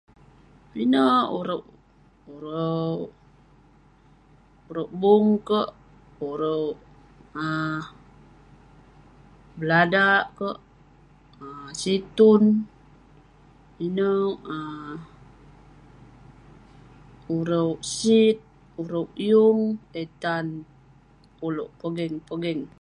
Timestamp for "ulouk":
21.47-21.71